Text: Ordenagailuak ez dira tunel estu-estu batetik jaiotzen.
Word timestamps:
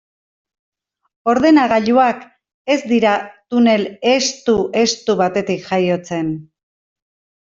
Ordenagailuak 1.33 2.23
ez 2.77 2.79
dira 2.93 3.11
tunel 3.55 3.85
estu-estu 4.15 5.17
batetik 5.21 5.63
jaiotzen. 5.69 6.33